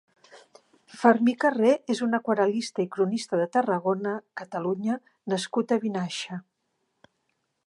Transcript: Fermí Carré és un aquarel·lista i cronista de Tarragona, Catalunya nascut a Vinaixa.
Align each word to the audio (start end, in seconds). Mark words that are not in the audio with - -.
Fermí 1.01 1.35
Carré 1.43 1.73
és 1.95 2.01
un 2.07 2.19
aquarel·lista 2.19 2.85
i 2.85 2.89
cronista 2.97 3.43
de 3.43 3.47
Tarragona, 3.59 4.17
Catalunya 4.43 5.01
nascut 5.35 5.77
a 5.79 5.83
Vinaixa. 5.89 6.45